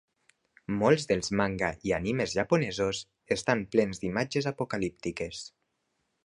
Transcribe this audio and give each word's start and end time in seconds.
Molts 0.77 1.03
dels 1.11 1.27
manga 1.41 1.69
i 1.89 1.93
anime 1.97 2.27
japonesos 2.31 3.03
estan 3.37 3.63
plens 3.77 4.03
d'imatges 4.05 4.49
apocalíptiques. 4.55 5.45